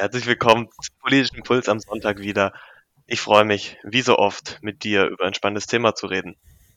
[0.00, 2.54] Herzlich willkommen zum politischen Puls am Sonntag wieder.
[3.06, 6.36] Ich freue mich, wie so oft, mit dir über ein spannendes Thema zu reden.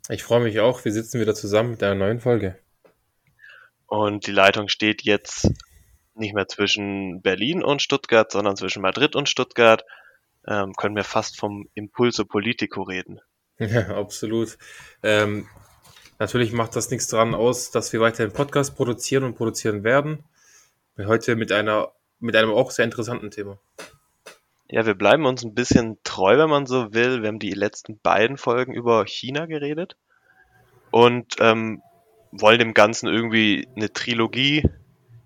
[0.10, 0.84] Ich freue mich auch.
[0.84, 2.60] Wir sitzen wieder zusammen mit einer neuen Folge.
[3.86, 5.50] Und die Leitung steht jetzt
[6.16, 9.86] nicht mehr zwischen Berlin und Stuttgart, sondern zwischen Madrid und Stuttgart.
[10.46, 13.22] Ähm, können wir fast vom Impulso Politico reden.
[13.58, 14.58] Ja, absolut.
[15.02, 15.48] Ähm,
[16.20, 20.26] natürlich macht das nichts daran aus, dass wir weiterhin Podcast produzieren und produzieren werden.
[20.98, 23.60] Heute mit einer mit einem auch sehr interessanten Thema.
[24.70, 27.22] Ja, wir bleiben uns ein bisschen treu, wenn man so will.
[27.22, 29.98] Wir haben die letzten beiden Folgen über China geredet
[30.90, 31.84] und ähm,
[32.32, 34.64] wollen dem Ganzen irgendwie eine Trilogie,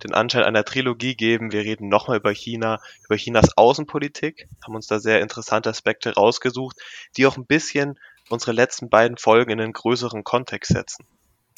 [0.03, 1.51] den Anschein einer Trilogie geben.
[1.51, 6.77] Wir reden nochmal über China, über Chinas Außenpolitik, haben uns da sehr interessante Aspekte rausgesucht,
[7.15, 7.97] die auch ein bisschen
[8.29, 11.05] unsere letzten beiden Folgen in einen größeren Kontext setzen.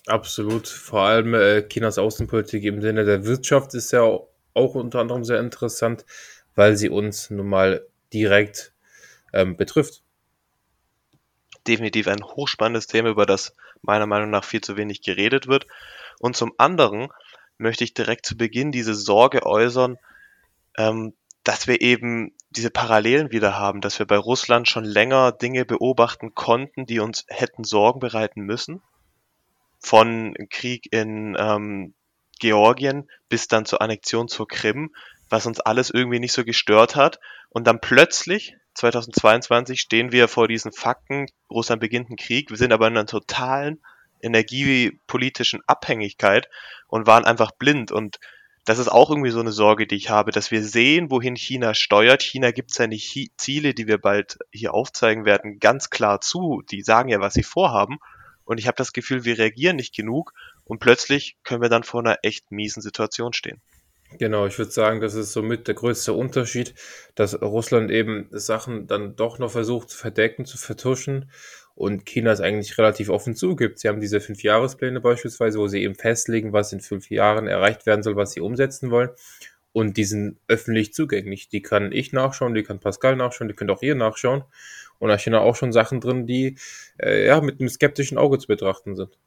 [0.06, 0.68] Absolut.
[0.68, 4.20] Vor allem äh, Chinas Außenpolitik im Sinne der Wirtschaft ist ja
[4.54, 6.06] auch unter anderem sehr interessant,
[6.56, 8.74] weil sie uns nun mal direkt
[9.34, 10.04] ähm, betrifft.
[11.68, 15.68] Definitiv ein hochspannendes Thema, über das meiner Meinung nach viel zu wenig geredet wird.
[16.20, 17.10] Und zum anderen
[17.58, 19.98] möchte ich direkt zu Beginn diese Sorge äußern,
[20.78, 25.66] ähm, dass wir eben diese Parallelen wieder haben, dass wir bei Russland schon länger Dinge
[25.66, 28.82] beobachten konnten, die uns hätten Sorgen bereiten müssen.
[29.80, 31.94] Von Krieg in ähm,
[32.40, 34.94] Georgien bis dann zur Annexion zur Krim,
[35.30, 37.20] was uns alles irgendwie nicht so gestört hat.
[37.50, 42.72] Und dann plötzlich, 2022, stehen wir vor diesen Fakten, Russland beginnt einen Krieg, wir sind
[42.72, 43.82] aber in einer totalen
[44.22, 46.50] energiepolitischen Abhängigkeit
[46.88, 47.92] und waren einfach blind.
[47.92, 48.20] Und
[48.66, 51.74] das ist auch irgendwie so eine Sorge, die ich habe, dass wir sehen, wohin China
[51.74, 52.22] steuert.
[52.22, 56.62] China gibt seine Ziele, die wir bald hier aufzeigen werden, ganz klar zu.
[56.70, 57.98] Die sagen ja, was sie vorhaben.
[58.44, 60.34] Und ich habe das Gefühl, wir reagieren nicht genug
[60.70, 63.60] und plötzlich können wir dann vor einer echt miesen Situation stehen.
[64.18, 66.74] Genau, ich würde sagen, das ist somit der größte Unterschied,
[67.16, 71.32] dass Russland eben Sachen dann doch noch versucht zu verdecken, zu vertuschen
[71.76, 73.80] und China es eigentlich relativ offen zugibt.
[73.80, 78.04] Sie haben diese Fünfjahrespläne beispielsweise, wo sie eben festlegen, was in fünf Jahren erreicht werden
[78.04, 79.10] soll, was sie umsetzen wollen.
[79.72, 81.50] Und die sind öffentlich zugänglich.
[81.50, 84.44] Die kann ich nachschauen, die kann Pascal nachschauen, die könnt auch ihr nachschauen.
[84.98, 86.58] Und da stehen auch schon Sachen drin, die
[86.98, 89.18] äh, ja mit einem skeptischen Auge zu betrachten sind.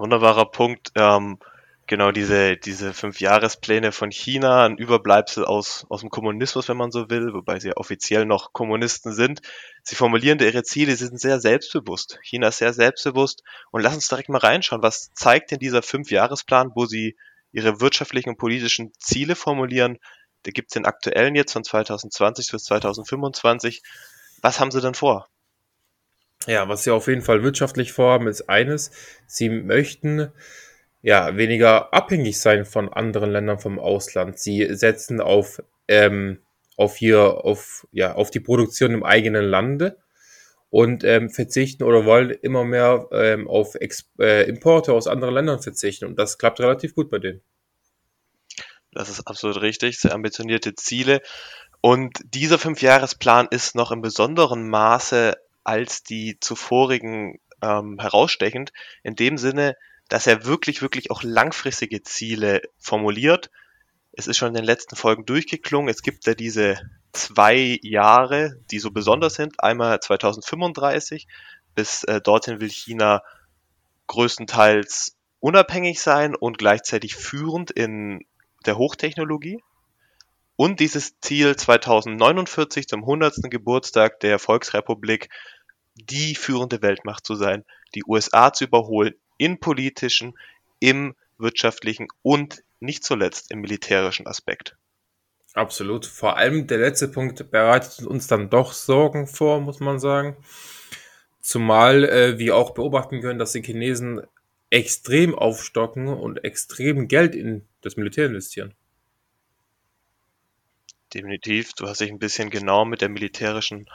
[0.00, 0.92] Wunderbarer Punkt.
[0.94, 1.38] Ähm,
[1.86, 7.10] genau diese, diese Fünf-Jahrespläne von China, ein Überbleibsel aus, aus dem Kommunismus, wenn man so
[7.10, 9.42] will, wobei sie ja offiziell noch Kommunisten sind.
[9.82, 12.18] Sie formulieren da ihre Ziele, sie sind sehr selbstbewusst.
[12.22, 13.42] China ist sehr selbstbewusst.
[13.72, 17.18] Und lass uns direkt mal reinschauen, was zeigt denn dieser Fünf-Jahresplan, wo sie
[17.52, 19.98] ihre wirtschaftlichen und politischen Ziele formulieren?
[20.44, 23.82] Da gibt es den aktuellen jetzt von 2020 bis 2025.
[24.40, 25.28] Was haben sie denn vor?
[26.46, 28.90] Ja, was sie auf jeden Fall wirtschaftlich vorhaben, ist eines.
[29.26, 30.32] Sie möchten
[31.02, 34.38] ja weniger abhängig sein von anderen Ländern vom Ausland.
[34.38, 36.40] Sie setzen auf, ähm,
[36.76, 39.98] auf hier, auf, ja, auf die Produktion im eigenen Lande
[40.70, 45.60] und ähm, verzichten oder wollen immer mehr ähm, auf Ex äh, Importe aus anderen Ländern
[45.60, 46.06] verzichten.
[46.06, 47.42] Und das klappt relativ gut bei denen.
[48.92, 51.20] Das ist absolut richtig, sehr ambitionierte Ziele.
[51.80, 55.36] Und dieser Fünfjahresplan ist noch in besonderem Maße
[55.70, 58.72] als die zuvorigen ähm, herausstechend,
[59.04, 59.76] in dem Sinne,
[60.08, 63.52] dass er wirklich, wirklich auch langfristige Ziele formuliert.
[64.10, 65.88] Es ist schon in den letzten Folgen durchgeklungen.
[65.88, 66.80] Es gibt ja diese
[67.12, 69.62] zwei Jahre, die so besonders sind.
[69.62, 71.28] Einmal 2035.
[71.76, 73.22] Bis äh, dorthin will China
[74.08, 78.26] größtenteils unabhängig sein und gleichzeitig führend in
[78.66, 79.62] der Hochtechnologie.
[80.56, 83.44] Und dieses Ziel 2049 zum 100.
[83.44, 85.30] Geburtstag der Volksrepublik,
[86.02, 90.38] die führende Weltmacht zu sein, die USA zu überholen in politischen,
[90.78, 94.76] im wirtschaftlichen und nicht zuletzt im militärischen Aspekt.
[95.54, 96.06] Absolut.
[96.06, 100.36] Vor allem der letzte Punkt bereitet uns dann doch Sorgen vor, muss man sagen.
[101.40, 104.20] Zumal äh, wir auch beobachten können, dass die Chinesen
[104.68, 108.74] extrem aufstocken und extrem Geld in das Militär investieren.
[111.12, 111.72] Definitiv.
[111.72, 113.86] Du hast dich ein bisschen genau mit der militärischen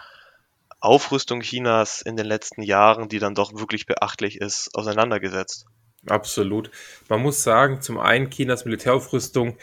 [0.85, 5.65] Aufrüstung Chinas in den letzten Jahren, die dann doch wirklich beachtlich ist, auseinandergesetzt.
[6.07, 6.69] Absolut.
[7.09, 9.57] Man muss sagen, zum einen Chinas Militäraufrüstung,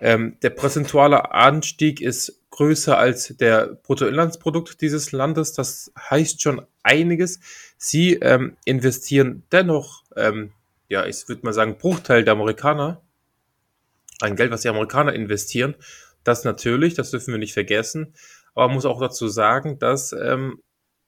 [0.00, 5.52] ähm, der prozentuale Anstieg ist größer als der Bruttoinlandsprodukt dieses Landes.
[5.52, 7.40] Das heißt schon einiges.
[7.76, 10.52] Sie ähm, investieren dennoch, ähm,
[10.88, 13.00] ja, ich würde mal sagen, Bruchteil der Amerikaner,
[14.20, 15.74] ein Geld, was die Amerikaner investieren.
[16.24, 18.14] Das natürlich, das dürfen wir nicht vergessen.
[18.58, 20.60] Aber man muss auch dazu sagen, dass ähm,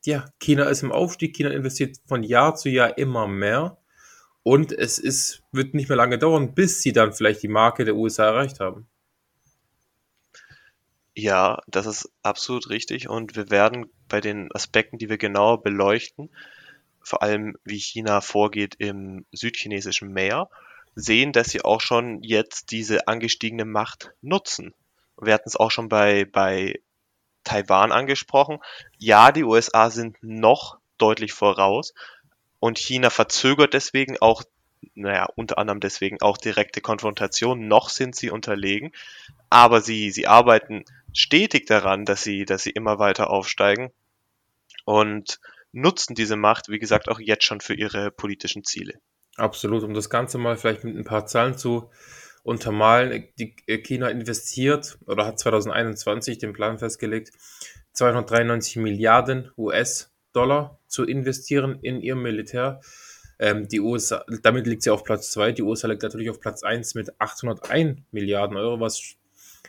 [0.04, 3.76] ja, China ist im Aufstieg, China investiert von Jahr zu Jahr immer mehr.
[4.44, 7.96] Und es ist, wird nicht mehr lange dauern, bis sie dann vielleicht die Marke der
[7.96, 8.86] USA erreicht haben.
[11.16, 16.30] Ja, das ist absolut richtig und wir werden bei den Aspekten, die wir genauer beleuchten,
[17.02, 20.48] vor allem wie China vorgeht im südchinesischen Meer,
[20.94, 24.72] sehen, dass sie auch schon jetzt diese angestiegene Macht nutzen.
[25.20, 26.80] Wir hatten es auch schon bei, bei
[27.44, 28.58] Taiwan angesprochen.
[28.98, 31.94] Ja, die USA sind noch deutlich voraus
[32.58, 34.42] und China verzögert deswegen auch,
[34.94, 37.68] naja, unter anderem deswegen auch direkte Konfrontation.
[37.68, 38.92] Noch sind sie unterlegen,
[39.48, 43.90] aber sie, sie arbeiten stetig daran, dass sie, dass sie immer weiter aufsteigen
[44.84, 45.40] und
[45.72, 49.00] nutzen diese Macht, wie gesagt, auch jetzt schon für ihre politischen Ziele.
[49.36, 49.82] Absolut.
[49.84, 51.90] Um das Ganze mal vielleicht mit ein paar Zahlen zu
[52.42, 53.28] untermalen.
[53.38, 57.32] Die äh, China investiert oder hat 2021 den Plan festgelegt,
[57.92, 62.80] 293 Milliarden US-Dollar zu investieren in ihr Militär.
[63.38, 65.52] Ähm, die USA, damit liegt sie auf Platz 2.
[65.52, 69.16] Die USA liegt natürlich auf Platz 1 mit 801 Milliarden Euro, was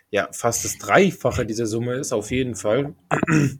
[0.09, 2.95] ja fast das Dreifache dieser Summe ist, auf jeden Fall.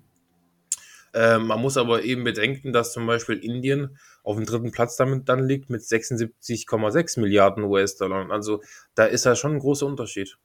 [1.13, 5.30] Ähm, man muss aber eben bedenken, dass zum Beispiel Indien auf dem dritten Platz damit
[5.30, 8.30] dann liegt mit 76,6 Milliarden US-Dollar.
[8.32, 8.62] Also
[8.96, 10.38] da ist ja schon ein großer Unterschied.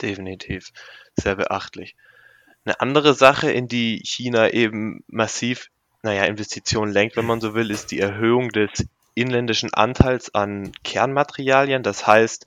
[0.00, 0.70] Definitiv.
[1.16, 1.96] Sehr beachtlich.
[2.64, 5.68] Eine andere Sache, in die China eben massiv,
[6.02, 11.82] naja, Investitionen lenkt, wenn man so will, ist die Erhöhung des inländischen Anteils an Kernmaterialien.
[11.82, 12.46] Das heißt,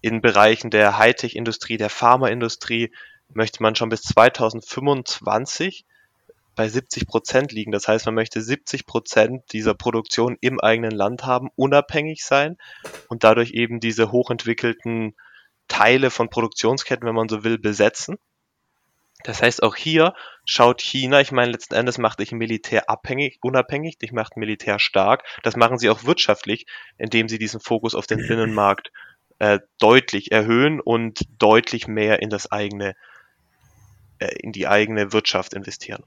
[0.00, 2.92] in Bereichen der Hightech-Industrie, der Pharmaindustrie
[3.32, 5.84] möchte man schon bis 2025
[6.58, 7.70] bei 70 Prozent liegen.
[7.70, 12.58] Das heißt, man möchte 70 Prozent dieser Produktion im eigenen Land haben, unabhängig sein
[13.06, 15.14] und dadurch eben diese hochentwickelten
[15.68, 18.16] Teile von Produktionsketten, wenn man so will, besetzen.
[19.22, 20.14] Das heißt, auch hier
[20.44, 25.22] schaut China, ich meine, letzten Endes macht dich Militär abhängig, unabhängig, dich macht Militär stark.
[25.44, 26.66] Das machen sie auch wirtschaftlich,
[26.96, 28.90] indem sie diesen Fokus auf den Binnenmarkt
[29.38, 32.96] äh, deutlich erhöhen und deutlich mehr in das eigene
[34.18, 36.02] äh, in die eigene Wirtschaft investieren.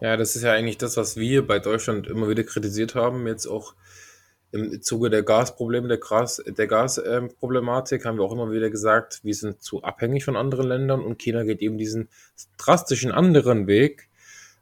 [0.00, 3.26] Ja, das ist ja eigentlich das, was wir bei Deutschland immer wieder kritisiert haben.
[3.26, 3.74] Jetzt auch
[4.52, 9.34] im Zuge der Gasprobleme, der, Gas, der Gasproblematik haben wir auch immer wieder gesagt, wir
[9.34, 12.08] sind zu abhängig von anderen Ländern und China geht eben diesen
[12.56, 14.08] drastischen anderen Weg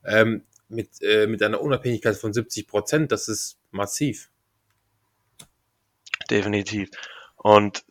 [0.04, 3.12] ähm, mit, äh, mit einer Unabhängigkeit von 70 Prozent.
[3.12, 4.30] Das ist massiv.
[6.30, 6.90] Definitiv.
[7.36, 7.84] Und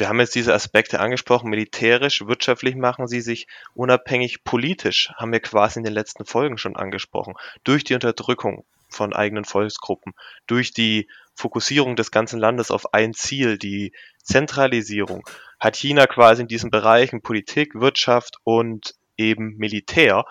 [0.00, 5.40] wir haben jetzt diese Aspekte angesprochen, militärisch, wirtschaftlich machen sie sich unabhängig, politisch haben wir
[5.40, 10.14] quasi in den letzten Folgen schon angesprochen, durch die Unterdrückung von eigenen Volksgruppen,
[10.46, 13.92] durch die Fokussierung des ganzen Landes auf ein Ziel, die
[14.22, 15.22] Zentralisierung,
[15.60, 20.24] hat China quasi in diesen Bereichen Politik, Wirtschaft und eben Militär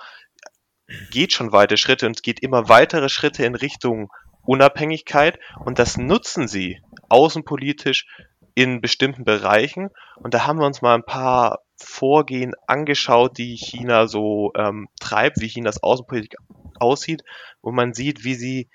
[1.12, 4.10] geht schon weite Schritte und geht immer weitere Schritte in Richtung
[4.44, 5.40] Unabhängigkeit.
[5.64, 8.08] Und das nutzen sie außenpolitisch
[8.56, 9.90] in bestimmten Bereichen.
[10.16, 15.40] Und da haben wir uns mal ein paar Vorgehen angeschaut, die China so ähm, treibt,
[15.40, 16.36] wie Chinas Außenpolitik
[16.80, 17.24] aussieht,
[17.62, 18.68] wo man sieht, wie sie,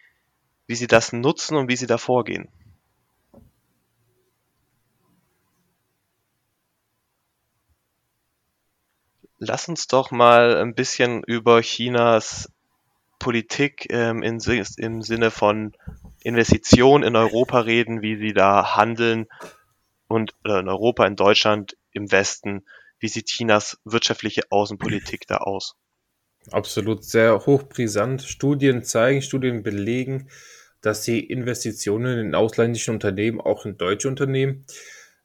[0.67, 2.49] wie sie das nutzen und wie sie da vorgehen.
[9.39, 12.51] Lass uns doch mal ein bisschen über Chinas
[13.19, 14.39] Politik ähm, in,
[14.79, 15.73] im Sinne von
[16.23, 19.27] Investitionen in Europa reden, wie sie da handeln
[20.15, 22.65] und äh, in Europa, in Deutschland, im Westen,
[22.99, 25.77] wie sieht Chinas wirtschaftliche Außenpolitik da aus?
[26.51, 28.23] Absolut sehr hochbrisant.
[28.23, 30.29] Studien zeigen, Studien belegen,
[30.81, 34.67] dass die Investitionen in ausländischen Unternehmen, auch in deutsche Unternehmen,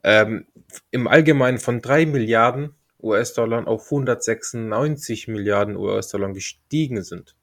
[0.04, 0.48] ähm,
[0.92, 7.36] im Allgemeinen von 3 Milliarden US-Dollar auf 196 Milliarden US-Dollar gestiegen sind.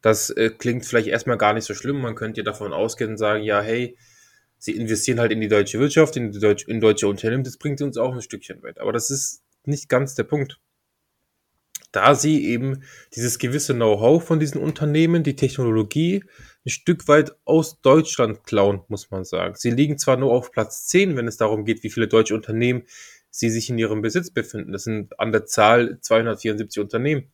[0.00, 2.00] Das äh, klingt vielleicht erstmal gar nicht so schlimm.
[2.00, 3.96] Man könnte ja davon ausgehen und sagen, ja, hey,
[4.58, 7.80] sie investieren halt in die deutsche Wirtschaft, in, die Deutsch, in deutsche Unternehmen, das bringt
[7.80, 8.78] uns auch ein Stückchen weit.
[8.78, 10.60] Aber das ist nicht ganz der Punkt.
[11.90, 12.82] Da sie eben
[13.14, 16.22] dieses gewisse Know-how von diesen Unternehmen, die Technologie,
[16.66, 19.54] ein Stück weit aus Deutschland klauen, muss man sagen.
[19.56, 22.82] Sie liegen zwar nur auf Platz 10, wenn es darum geht, wie viele deutsche Unternehmen
[23.30, 24.72] sie sich in ihrem Besitz befinden.
[24.72, 27.30] Das sind an der Zahl 274 Unternehmen.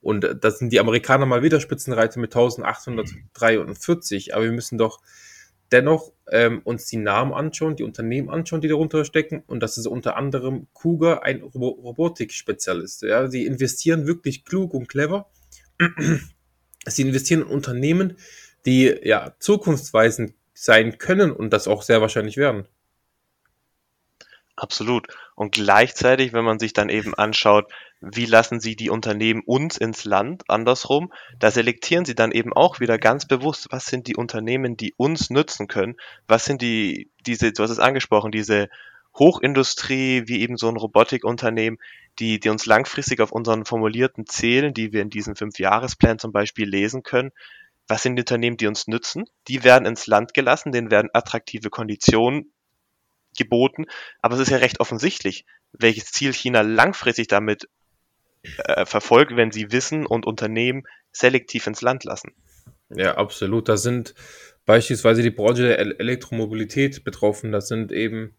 [0.00, 4.34] Und da sind die Amerikaner mal wieder Spitzenreiter mit 1843.
[4.34, 5.00] Aber wir müssen doch
[5.72, 9.42] dennoch ähm, uns die Namen anschauen, die Unternehmen anschauen, die darunter stecken.
[9.46, 13.02] Und das ist unter anderem Kuga, ein Robo Robotik-Spezialist.
[13.02, 15.30] Ja, sie investieren wirklich klug und clever.
[16.86, 18.16] sie investieren in Unternehmen,
[18.66, 22.66] die ja zukunftsweisend sein können und das auch sehr wahrscheinlich werden.
[24.60, 25.06] Absolut.
[25.36, 30.04] Und gleichzeitig, wenn man sich dann eben anschaut, wie lassen sie die Unternehmen uns ins
[30.04, 34.76] Land, andersrum, da selektieren sie dann eben auch wieder ganz bewusst, was sind die Unternehmen,
[34.76, 35.96] die uns nützen können,
[36.28, 38.68] was sind die, diese, du hast es angesprochen, diese
[39.18, 41.78] Hochindustrie wie eben so ein Robotikunternehmen,
[42.18, 46.68] die, die uns langfristig auf unseren formulierten Zielen, die wir in diesem Fünfjahresplan zum Beispiel
[46.68, 47.30] lesen können,
[47.88, 49.24] was sind die Unternehmen, die uns nützen?
[49.48, 52.52] Die werden ins Land gelassen, denen werden attraktive Konditionen
[53.40, 53.86] geboten,
[54.20, 57.68] aber es ist ja recht offensichtlich, welches Ziel China langfristig damit
[58.42, 62.32] äh, verfolgt, wenn sie Wissen und Unternehmen selektiv ins Land lassen.
[62.90, 63.68] Ja, absolut.
[63.68, 64.14] Da sind
[64.66, 67.52] beispielsweise die Branche der Elektromobilität betroffen.
[67.52, 68.34] Das sind eben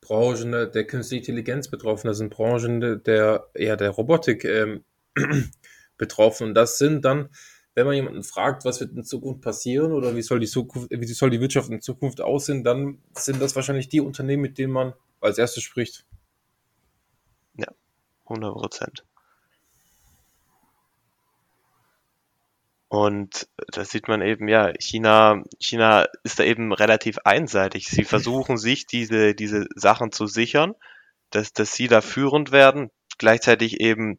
[0.00, 2.08] Branchen der künstlichen Intelligenz betroffen.
[2.08, 4.84] Das sind Branchen der, ja, der Robotik ähm,
[5.96, 6.48] betroffen.
[6.48, 7.28] Und das sind dann,
[7.74, 11.06] wenn man jemanden fragt, was wird in Zukunft passieren oder wie soll die Zukunft, wie
[11.06, 14.92] soll die Wirtschaft in Zukunft aussehen, dann sind das wahrscheinlich die Unternehmen, mit denen man
[15.20, 16.04] als erstes spricht.
[17.56, 17.68] Ja,
[18.26, 19.04] 100 Prozent.
[22.88, 27.88] Und da sieht man eben, ja, China, China ist da eben relativ einseitig.
[27.88, 30.74] Sie versuchen sich diese, diese Sachen zu sichern,
[31.30, 32.90] dass, dass sie da führend werden.
[33.16, 34.18] Gleichzeitig eben,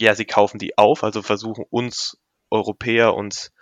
[0.00, 2.16] ja, sie kaufen die auf, also versuchen uns
[2.50, 3.52] Europäer, uns,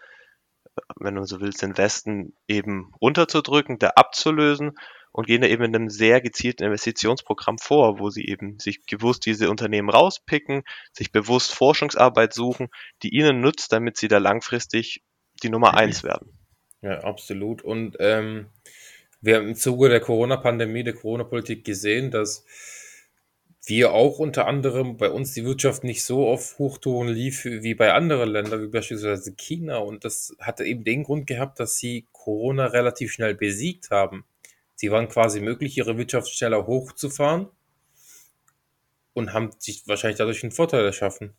[0.96, 4.74] wenn du so willst, den Westen eben runterzudrücken, da abzulösen
[5.12, 9.24] und gehen da eben in einem sehr gezielten Investitionsprogramm vor, wo sie eben sich bewusst
[9.24, 10.62] diese Unternehmen rauspicken,
[10.92, 12.68] sich bewusst Forschungsarbeit suchen,
[13.02, 15.02] die ihnen nützt, damit sie da langfristig
[15.42, 16.38] die Nummer eins werden.
[16.82, 17.62] Ja, absolut.
[17.62, 18.50] Und ähm,
[19.20, 22.44] wir haben im Zuge der Corona-Pandemie, der Corona-Politik gesehen, dass
[23.68, 27.92] wir auch unter anderem bei uns die Wirtschaft nicht so auf Hochtouren lief wie bei
[27.92, 29.78] anderen Ländern, wie beispielsweise China.
[29.78, 34.24] Und das hatte eben den Grund gehabt, dass sie Corona relativ schnell besiegt haben.
[34.76, 37.48] Sie waren quasi möglich, ihre Wirtschaft schneller hochzufahren
[39.14, 41.34] und haben sich wahrscheinlich dadurch einen Vorteil erschaffen.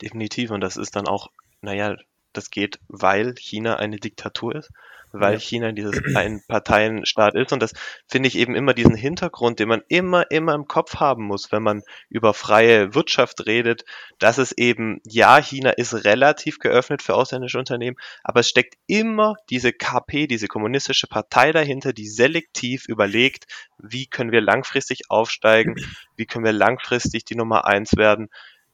[0.00, 0.50] Definitiv.
[0.50, 1.96] Und das ist dann auch, naja,
[2.32, 4.70] das geht, weil China eine Diktatur ist
[5.12, 5.38] weil ja.
[5.38, 7.52] China dieses Ein-Parteien-Staat ist.
[7.52, 7.72] Und das
[8.08, 11.62] finde ich eben immer diesen Hintergrund, den man immer, immer im Kopf haben muss, wenn
[11.62, 13.84] man über freie Wirtschaft redet,
[14.18, 19.36] dass es eben, ja, China ist relativ geöffnet für ausländische Unternehmen, aber es steckt immer
[19.50, 23.46] diese KP, diese kommunistische Partei dahinter, die selektiv überlegt,
[23.78, 25.74] wie können wir langfristig aufsteigen,
[26.16, 28.28] wie können wir langfristig die Nummer eins werden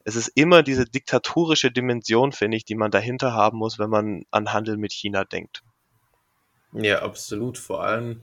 [0.08, 4.24] es ist immer diese diktatorische Dimension, finde ich, die man dahinter haben muss, wenn man
[4.30, 5.62] an Handel mit China denkt.
[6.72, 7.58] Ja, absolut.
[7.58, 8.22] Vor allem,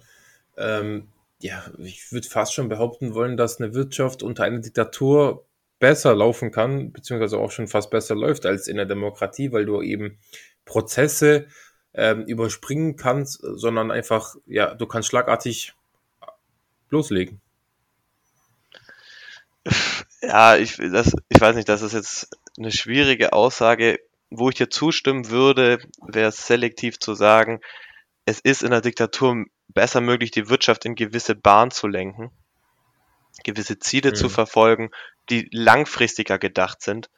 [0.58, 5.46] ähm, ja, ich würde fast schon behaupten wollen, dass eine Wirtschaft unter einer Diktatur
[5.78, 9.84] besser laufen kann, beziehungsweise auch schon fast besser läuft als in der Demokratie, weil du
[9.84, 10.18] eben
[10.66, 11.46] Prozesse
[11.94, 15.76] ähm, überspringen kannst, sondern einfach, ja, du kannst schlagartig
[16.90, 17.42] loslegen.
[20.28, 24.00] Ja, ich, das, ich weiß nicht, das ist jetzt eine schwierige Aussage.
[24.32, 27.62] Wo ich dir zustimmen würde, wäre es selektiv zu sagen,
[28.26, 32.32] es ist in der Diktatur besser möglich, die Wirtschaft in gewisse Bahnen zu lenken,
[33.44, 34.16] gewisse Ziele mhm.
[34.16, 34.90] zu verfolgen,
[35.30, 37.10] die langfristiger gedacht sind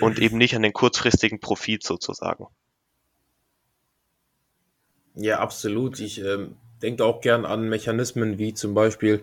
[0.00, 2.46] und eben nicht an den kurzfristigen Profit sozusagen.
[5.14, 6.00] Ja, absolut.
[6.00, 9.22] Ich ähm, denke auch gern an Mechanismen wie zum Beispiel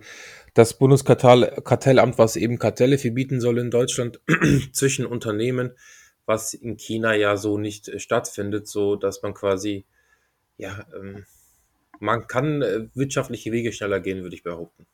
[0.54, 4.20] das Bundeskartellamt, was eben Kartelle verbieten soll in Deutschland
[4.72, 5.72] zwischen Unternehmen,
[6.26, 9.86] was in China ja so nicht äh, stattfindet, so dass man quasi
[10.58, 11.26] ja, ähm,
[12.00, 14.86] man kann äh, wirtschaftliche Wege schneller gehen, würde ich behaupten.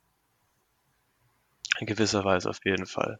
[1.80, 3.20] In gewisser Weise auf jeden Fall.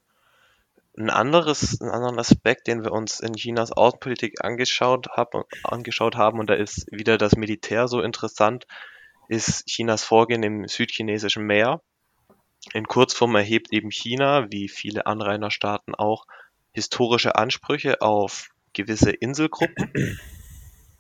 [0.98, 6.40] Ein anderes, ein anderen Aspekt, den wir uns in Chinas Außenpolitik angeschaut, hab, angeschaut haben,
[6.40, 8.66] und da ist wieder das Militär so interessant,
[9.30, 11.82] ist Chinas Vorgehen im südchinesischen Meer.
[12.74, 16.26] In Kurzform erhebt eben China, wie viele Anrainerstaaten auch,
[16.72, 20.20] historische Ansprüche auf gewisse Inselgruppen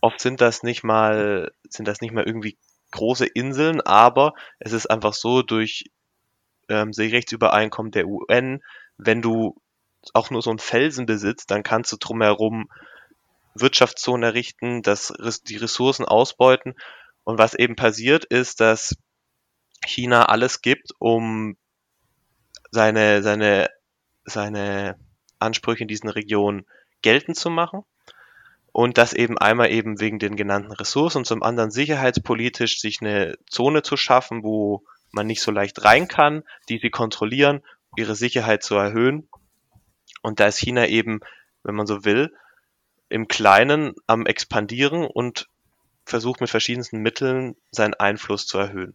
[0.01, 2.57] oft sind das nicht mal, sind das nicht mal irgendwie
[2.91, 5.85] große Inseln, aber es ist einfach so durch
[6.69, 8.61] ähm, Seerechtsübereinkommen der UN,
[8.97, 9.55] wenn du
[10.13, 12.69] auch nur so einen Felsen besitzt, dann kannst du drumherum
[13.53, 15.13] Wirtschaftszonen errichten, das,
[15.47, 16.75] die Ressourcen ausbeuten.
[17.23, 18.95] Und was eben passiert ist, dass
[19.89, 21.57] China alles gibt, um
[22.71, 23.69] seine, seine,
[24.23, 24.95] seine
[25.39, 26.65] Ansprüche in diesen Regionen
[27.01, 27.83] geltend zu machen
[28.71, 33.37] und das eben einmal eben wegen den genannten Ressourcen und zum anderen sicherheitspolitisch sich eine
[33.49, 37.61] Zone zu schaffen, wo man nicht so leicht rein kann, die sie kontrollieren,
[37.95, 39.27] ihre Sicherheit zu erhöhen.
[40.21, 41.21] Und da ist China eben,
[41.63, 42.33] wenn man so will,
[43.09, 45.47] im Kleinen am expandieren und
[46.05, 48.93] versucht mit verschiedensten Mitteln seinen Einfluss zu erhöhen.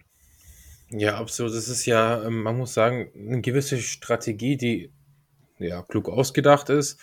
[0.91, 1.55] Ja, absolut.
[1.55, 4.93] Das ist ja, ähm, man muss sagen, eine gewisse Strategie, die
[5.59, 7.01] ja klug ausgedacht ist,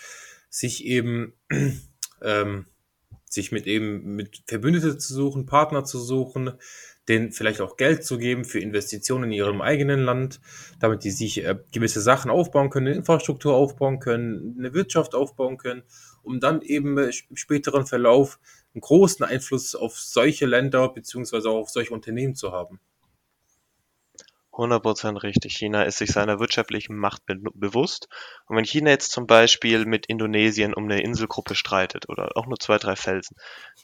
[0.50, 1.34] sich eben
[2.22, 2.66] ähm,
[3.26, 6.52] sich mit eben mit Verbündete zu suchen, Partner zu suchen,
[7.08, 10.40] denen vielleicht auch Geld zu geben für Investitionen in ihrem eigenen Land,
[10.80, 15.58] damit die sich äh, gewisse Sachen aufbauen können, eine Infrastruktur aufbauen können, eine Wirtschaft aufbauen
[15.58, 15.84] können,
[16.24, 18.40] um dann eben äh, im späteren Verlauf
[18.74, 22.80] einen großen Einfluss auf solche Länder beziehungsweise auch auf solche Unternehmen zu haben.
[24.54, 25.56] 100% richtig.
[25.56, 28.08] China ist sich seiner wirtschaftlichen Macht be bewusst.
[28.48, 32.60] Und wenn China jetzt zum Beispiel mit Indonesien um eine Inselgruppe streitet oder auch nur
[32.60, 33.38] zwei, drei Felsen,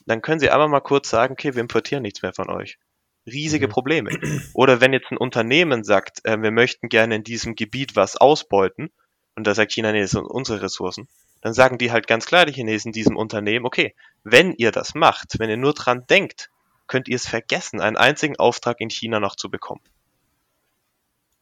[0.06, 2.78] dann können sie einmal mal kurz sagen, okay, wir importieren nichts mehr von euch.
[3.26, 3.72] Riesige mhm.
[3.72, 4.10] Probleme.
[4.54, 8.90] Oder wenn jetzt ein Unternehmen sagt, äh, wir möchten gerne in diesem Gebiet was ausbeuten,
[9.36, 11.08] und da sagt China, nee, das sind unsere Ressourcen,
[11.40, 13.94] dann sagen die halt ganz klar, die Chinesen, diesem Unternehmen, okay,
[14.24, 16.50] wenn ihr das macht, wenn ihr nur dran denkt,
[16.88, 19.82] könnt ihr es vergessen, einen einzigen Auftrag in China noch zu bekommen.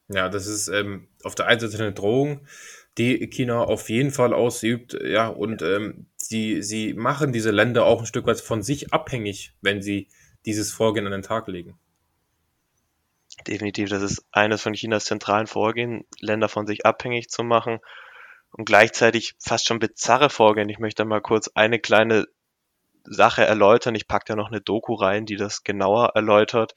[0.09, 2.47] Ja, das ist ähm, auf der einen Seite eine Drohung,
[2.97, 8.01] die China auf jeden Fall ausübt, ja, und ähm, sie, sie machen diese Länder auch
[8.01, 10.09] ein Stück weit von sich abhängig, wenn sie
[10.47, 11.79] dieses Vorgehen an den Tag legen.
[13.47, 17.81] Definitiv, das ist eines von Chinas zentralen Vorgehen, Länder von sich abhängig zu machen
[18.51, 20.69] und gleichzeitig fast schon bizarre Vorgehen.
[20.69, 22.27] Ich möchte mal kurz eine kleine
[23.05, 23.95] Sache erläutern.
[23.95, 26.75] Ich packe da noch eine Doku rein, die das genauer erläutert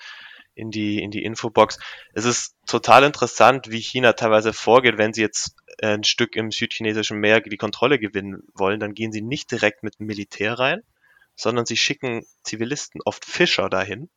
[0.59, 1.79] in die, in die Infobox.
[2.13, 7.19] Es ist total interessant, wie China teilweise vorgeht, wenn sie jetzt ein Stück im südchinesischen
[7.19, 10.81] Meer die Kontrolle gewinnen wollen, dann gehen sie nicht direkt mit dem Militär rein,
[11.35, 14.09] sondern sie schicken Zivilisten, oft Fischer dahin.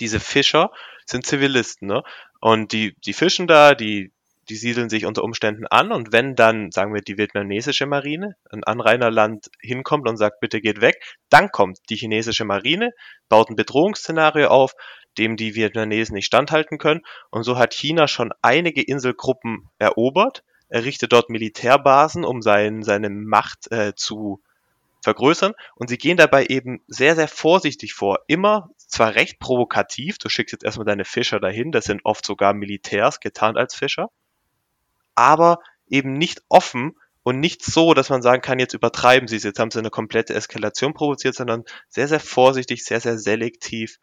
[0.00, 0.70] Diese Fischer
[1.06, 2.02] sind Zivilisten, ne?
[2.40, 4.12] Und die, die fischen da, die,
[4.48, 8.64] die siedeln sich unter Umständen an und wenn dann, sagen wir, die vietnamesische Marine, ein
[8.64, 10.96] Anrainerland hinkommt und sagt, bitte geht weg,
[11.28, 12.92] dann kommt die chinesische Marine,
[13.28, 14.72] baut ein Bedrohungsszenario auf,
[15.18, 17.02] dem die Vietnamesen nicht standhalten können.
[17.30, 23.70] Und so hat China schon einige Inselgruppen erobert, errichtet dort Militärbasen, um sein, seine Macht
[23.72, 24.40] äh, zu
[25.02, 25.54] vergrößern.
[25.74, 28.20] Und sie gehen dabei eben sehr, sehr vorsichtig vor.
[28.26, 32.54] Immer zwar recht provokativ, du schickst jetzt erstmal deine Fischer dahin, das sind oft sogar
[32.54, 34.10] Militärs getarnt als Fischer,
[35.14, 39.42] aber eben nicht offen und nicht so, dass man sagen kann, jetzt übertreiben sie es,
[39.42, 43.98] jetzt haben sie eine komplette Eskalation provoziert, sondern sehr, sehr vorsichtig, sehr, sehr selektiv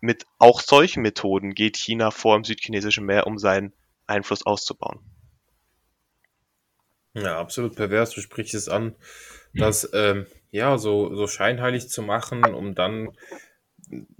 [0.00, 3.72] mit auch solchen Methoden geht China vor im südchinesischen Meer, um seinen
[4.06, 5.00] Einfluss auszubauen.
[7.14, 8.10] Ja, absolut pervers.
[8.10, 8.94] Du sprichst es an,
[9.54, 13.10] das ähm, ja so, so scheinheilig zu machen, um dann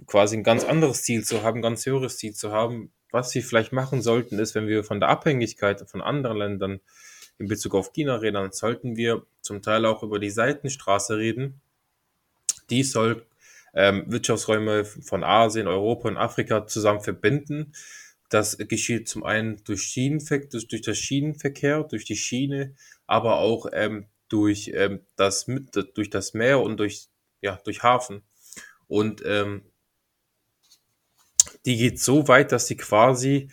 [0.05, 2.91] quasi ein ganz anderes Ziel zu haben, ein ganz höheres Ziel zu haben.
[3.11, 6.79] Was sie vielleicht machen sollten, ist, wenn wir von der Abhängigkeit von anderen Ländern
[7.37, 11.61] in Bezug auf China reden, dann sollten wir zum Teil auch über die Seitenstraße reden.
[12.69, 13.25] Die soll
[13.73, 17.73] ähm, Wirtschaftsräume von Asien, Europa und Afrika zusammen verbinden.
[18.29, 23.67] Das geschieht zum einen durch, Schienenver durch, durch das Schienenverkehr, durch die Schiene, aber auch
[23.73, 25.47] ähm, durch, ähm, das,
[25.93, 27.07] durch das Meer und durch,
[27.41, 28.23] ja, durch Hafen.
[28.87, 29.63] Und ähm,
[31.65, 33.49] die geht so weit, dass sie quasi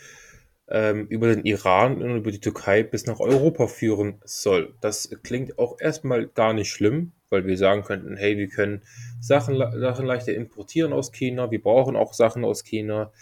[0.68, 4.74] ähm, über den Iran und über die Türkei bis nach Europa führen soll.
[4.80, 8.82] Das klingt auch erstmal gar nicht schlimm, weil wir sagen könnten, hey, wir können
[9.20, 13.12] Sachen, Sachen leichter importieren aus China, wir brauchen auch Sachen aus China.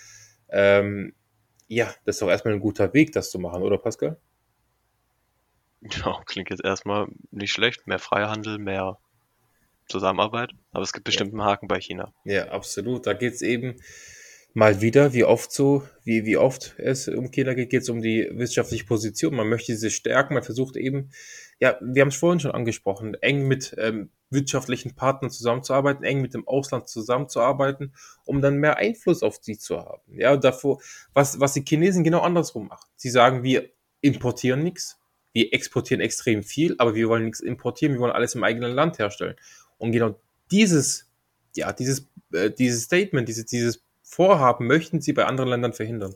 [0.48, 1.14] Ähm,
[1.68, 4.18] ja, das ist doch erstmal ein guter Weg, das zu machen, oder Pascal?
[5.80, 7.86] Ja, klingt jetzt erstmal nicht schlecht.
[7.86, 8.98] Mehr Freihandel, mehr
[9.88, 10.52] Zusammenarbeit.
[10.72, 11.38] Aber es gibt bestimmt ja.
[11.38, 12.12] einen Haken bei China.
[12.24, 13.06] Ja, absolut.
[13.06, 13.76] Da geht es eben
[14.56, 18.00] mal wieder, wie oft so, wie, wie oft es um China geht, geht es um
[18.00, 19.36] die wirtschaftliche Position.
[19.36, 21.10] Man möchte sie stärken, man versucht eben,
[21.60, 26.32] ja, wir haben es vorhin schon angesprochen, eng mit ähm, wirtschaftlichen Partnern zusammenzuarbeiten, eng mit
[26.32, 27.92] dem Ausland zusammenzuarbeiten,
[28.24, 30.18] um dann mehr Einfluss auf sie zu haben.
[30.18, 30.80] Ja, davor,
[31.12, 32.88] was, was die Chinesen genau andersrum machen.
[32.96, 33.68] Sie sagen, wir
[34.00, 34.98] importieren nichts,
[35.34, 38.98] wir exportieren extrem viel, aber wir wollen nichts importieren, wir wollen alles im eigenen Land
[38.98, 39.36] herstellen.
[39.76, 40.18] Und genau
[40.50, 41.12] dieses,
[41.54, 46.14] ja, dieses, äh, dieses Statement, dieses, dieses Vorhaben möchten sie bei anderen Ländern verhindern.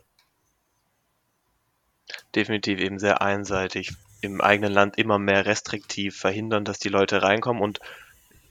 [2.35, 3.92] Definitiv eben sehr einseitig.
[4.22, 7.81] Im eigenen Land immer mehr restriktiv verhindern, dass die Leute reinkommen und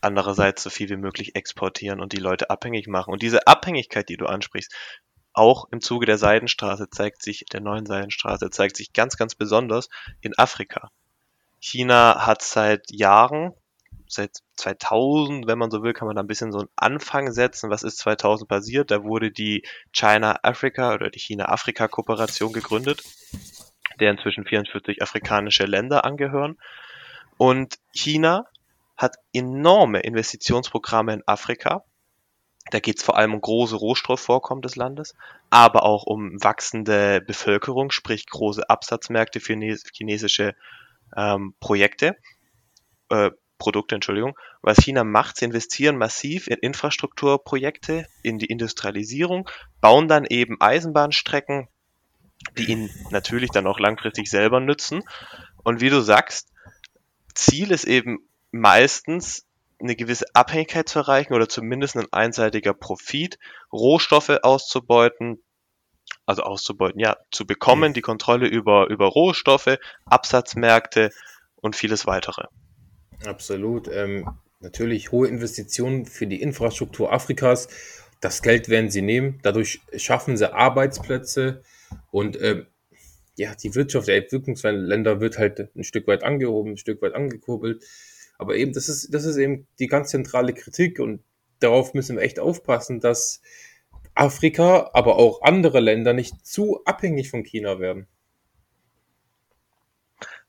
[0.02, 3.13] andererseits so viel wie möglich exportieren und die Leute abhängig machen.
[3.13, 4.75] Und diese Abhängigkeit, die du ansprichst,
[5.32, 9.89] auch im Zuge der Seidenstraße zeigt sich, der neuen Seidenstraße zeigt sich ganz, ganz besonders
[10.19, 10.91] in Afrika.
[11.60, 13.54] China hat seit Jahren
[14.09, 17.69] seit 2000, wenn man so will, kann man da ein bisschen so einen Anfang setzen.
[17.69, 18.91] Was ist 2000 passiert?
[18.91, 23.03] Da wurde die China-Africa oder die China-Afrika-Kooperation gegründet,
[23.99, 26.57] der inzwischen 44 afrikanische Länder angehören.
[27.37, 28.47] Und China
[28.97, 31.83] hat enorme Investitionsprogramme in Afrika.
[32.71, 35.15] Da geht es vor allem um große Rohstoffvorkommen des Landes,
[35.49, 39.55] aber auch um wachsende Bevölkerung, sprich große Absatzmärkte für
[39.93, 40.55] chinesische
[41.15, 42.17] ähm, Projekte.
[43.09, 44.35] Äh, Produkte, Entschuldigung.
[44.61, 49.47] Was China macht, sie investieren massiv in Infrastrukturprojekte, in die Industrialisierung,
[49.81, 51.67] bauen dann eben Eisenbahnstrecken,
[52.57, 55.03] die ihnen natürlich dann auch langfristig selber nützen.
[55.63, 56.49] Und wie du sagst,
[57.35, 58.19] Ziel ist eben
[58.51, 59.45] meistens
[59.81, 63.37] eine gewisse Abhängigkeit zu erreichen oder zumindest ein einseitiger Profit,
[63.71, 65.41] Rohstoffe auszubeuten,
[66.25, 71.11] also auszubeuten, ja, zu bekommen, die Kontrolle über, über Rohstoffe, Absatzmärkte
[71.55, 72.45] und vieles weitere.
[73.25, 73.89] Absolut.
[73.91, 74.27] Ähm,
[74.60, 77.67] natürlich hohe Investitionen für die Infrastruktur Afrikas.
[78.21, 79.39] Das Geld werden sie nehmen.
[79.43, 81.62] Dadurch schaffen sie Arbeitsplätze
[82.12, 82.65] und ähm,
[83.36, 87.86] ja, die Wirtschaft der Entwicklungsländer wird halt ein Stück weit angehoben, ein Stück weit angekurbelt.
[88.38, 91.23] Aber eben, das ist, das ist eben die ganz zentrale Kritik und
[91.60, 93.41] darauf müssen wir echt aufpassen, dass
[94.13, 98.08] Afrika, aber auch andere Länder nicht zu abhängig von China werden.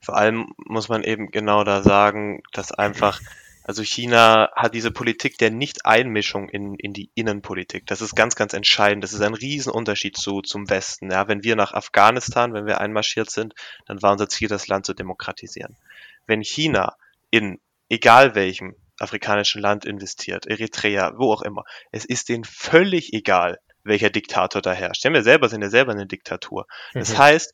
[0.03, 3.21] Vor allem muss man eben genau da sagen, dass einfach,
[3.63, 7.85] also China hat diese Politik der Nicht-Einmischung in, in die Innenpolitik.
[7.85, 9.03] Das ist ganz, ganz entscheidend.
[9.03, 11.11] Das ist ein Riesenunterschied zu, zum Westen.
[11.11, 13.53] Ja, wenn wir nach Afghanistan, wenn wir einmarschiert sind,
[13.85, 15.77] dann war unser Ziel, das Land zu demokratisieren.
[16.25, 16.95] Wenn China
[17.29, 17.59] in
[17.89, 21.63] egal welchem afrikanischen Land investiert, Eritrea, wo auch immer.
[21.91, 25.03] Es ist denen völlig egal, welcher Diktator da herrscht.
[25.03, 26.67] Ja selber, sind ja selber eine Diktatur.
[26.93, 27.17] Das mhm.
[27.17, 27.53] heißt,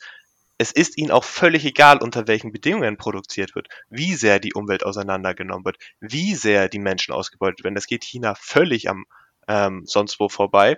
[0.58, 4.84] es ist ihnen auch völlig egal, unter welchen Bedingungen produziert wird, wie sehr die Umwelt
[4.84, 7.76] auseinandergenommen wird, wie sehr die Menschen ausgebeutet werden.
[7.76, 9.06] Das geht China völlig am
[9.48, 10.78] ähm, sonst wo vorbei.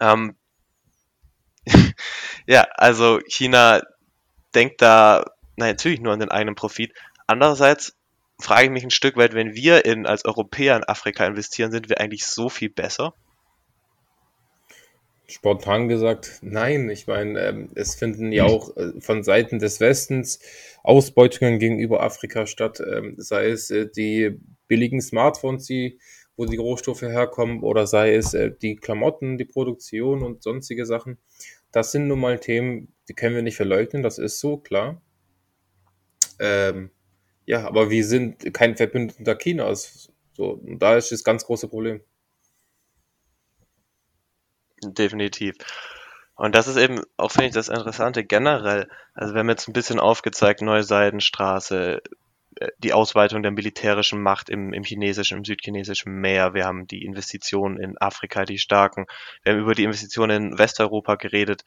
[0.00, 0.36] Ähm,
[2.46, 3.82] ja, also China
[4.54, 5.24] denkt da
[5.56, 6.92] na, natürlich nur an den eigenen Profit.
[7.26, 7.96] Andererseits
[8.40, 11.88] frage ich mich ein Stück weit, wenn wir in, als Europäer in Afrika investieren, sind
[11.88, 13.14] wir eigentlich so viel besser?
[15.26, 16.90] Spontan gesagt, nein.
[16.90, 20.40] Ich meine, ähm, es finden ja auch äh, von Seiten des Westens
[20.82, 25.98] Ausbeutungen gegenüber Afrika statt, ähm, sei es äh, die billigen Smartphones, die,
[26.36, 31.18] wo die Rohstoffe herkommen, oder sei es äh, die Klamotten, die Produktion und sonstige Sachen.
[31.72, 35.00] Das sind nun mal Themen, die können wir nicht verleugnen, das ist so klar.
[36.38, 36.90] Ähm,
[37.46, 40.10] ja, aber wir sind kein Verbündeter Chinas.
[40.32, 42.00] So, und da ist das ganz große Problem.
[44.92, 45.56] Definitiv.
[46.36, 48.88] Und das ist eben auch, finde ich, das Interessante generell.
[49.14, 52.02] Also wir haben jetzt ein bisschen aufgezeigt, Neue Seidenstraße,
[52.56, 56.54] äh, die Ausweitung der militärischen Macht im, im chinesischen, im südchinesischen Meer.
[56.54, 59.06] Wir haben die Investitionen in Afrika, die starken.
[59.42, 61.64] Wir haben über die Investitionen in Westeuropa geredet.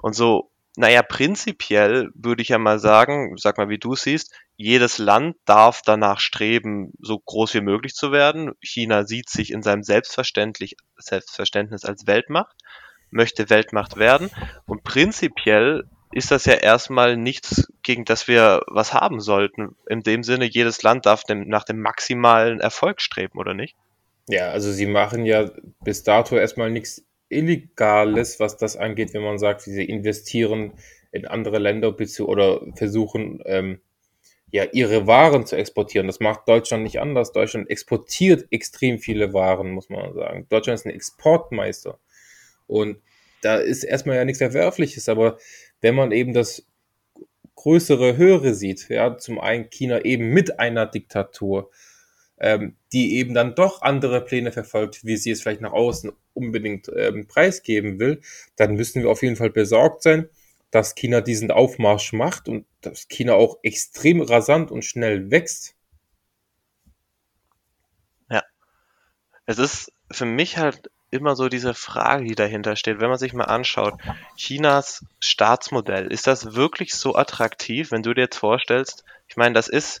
[0.00, 4.98] Und so naja, prinzipiell würde ich ja mal sagen, sag mal, wie du siehst, jedes
[4.98, 8.52] Land darf danach streben, so groß wie möglich zu werden.
[8.60, 12.56] China sieht sich in seinem Selbstverständlich, Selbstverständnis als Weltmacht,
[13.10, 14.30] möchte Weltmacht werden.
[14.64, 19.76] Und prinzipiell ist das ja erstmal nichts, gegen das wir was haben sollten.
[19.88, 23.76] In dem Sinne, jedes Land darf dem, nach dem maximalen Erfolg streben, oder nicht?
[24.28, 25.50] Ja, also sie machen ja
[25.82, 30.72] bis dato erstmal nichts Illegales, was das angeht, wenn man sagt, sie investieren
[31.10, 33.80] in andere Länder oder versuchen, ähm,
[34.50, 36.06] ja, ihre Waren zu exportieren.
[36.06, 37.32] Das macht Deutschland nicht anders.
[37.32, 40.46] Deutschland exportiert extrem viele Waren, muss man sagen.
[40.50, 41.98] Deutschland ist ein Exportmeister.
[42.66, 42.98] Und
[43.40, 45.38] da ist erstmal ja nichts Verwerfliches, aber
[45.80, 46.66] wenn man eben das
[47.56, 51.70] größere, höhere sieht, ja, zum einen China eben mit einer Diktatur,
[52.38, 56.90] ähm, die eben dann doch andere Pläne verfolgt, wie sie es vielleicht nach außen unbedingt
[56.94, 58.20] ähm, preisgeben will,
[58.56, 60.28] dann müssen wir auf jeden Fall besorgt sein,
[60.70, 65.74] dass China diesen Aufmarsch macht und dass China auch extrem rasant und schnell wächst.
[68.30, 68.42] Ja.
[69.46, 73.34] Es ist für mich halt immer so diese Frage, die dahinter steht, wenn man sich
[73.34, 74.00] mal anschaut,
[74.36, 79.68] Chinas Staatsmodell, ist das wirklich so attraktiv, wenn du dir jetzt vorstellst, ich meine, das
[79.68, 80.00] ist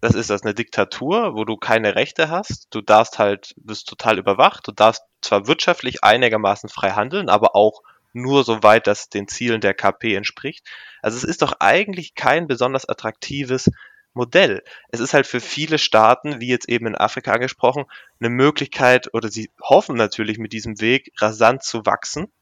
[0.00, 2.68] das ist das, eine Diktatur, wo du keine Rechte hast.
[2.70, 4.66] Du darfst halt, bist total überwacht.
[4.66, 9.74] Du darfst zwar wirtschaftlich einigermaßen frei handeln, aber auch nur soweit das den Zielen der
[9.74, 10.66] KP entspricht.
[11.02, 13.70] Also es ist doch eigentlich kein besonders attraktives
[14.14, 14.64] Modell.
[14.88, 17.84] Es ist halt für viele Staaten, wie jetzt eben in Afrika angesprochen,
[18.18, 22.32] eine Möglichkeit oder sie hoffen natürlich mit diesem Weg rasant zu wachsen.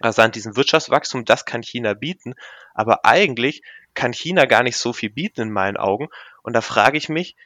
[0.00, 2.34] Rasant diesen Wirtschaftswachstum, das kann China bieten.
[2.74, 3.62] Aber eigentlich
[3.94, 6.08] kann China gar nicht so viel bieten in meinen Augen.
[6.42, 7.36] Und da frage ich mich,